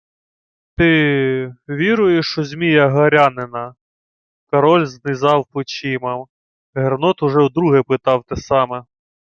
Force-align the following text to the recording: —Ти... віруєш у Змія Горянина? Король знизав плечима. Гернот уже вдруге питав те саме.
—Ти... 0.77 1.53
віруєш 1.69 2.37
у 2.37 2.43
Змія 2.43 2.89
Горянина? 2.89 3.75
Король 4.47 4.85
знизав 4.85 5.45
плечима. 5.51 6.25
Гернот 6.75 7.23
уже 7.23 7.39
вдруге 7.47 7.81
питав 7.83 8.23
те 8.23 8.35
саме. 8.35 8.85